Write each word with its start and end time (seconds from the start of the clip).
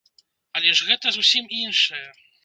Але 0.59 0.71
ж 0.79 0.87
гэта 0.87 1.11
зусім 1.17 1.51
іншае. 1.57 2.03